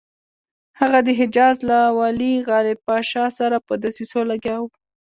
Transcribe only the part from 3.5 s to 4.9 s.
په دسیسو لګیا وو.